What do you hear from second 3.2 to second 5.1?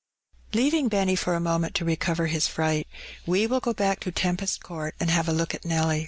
we will go back to Tempest Court,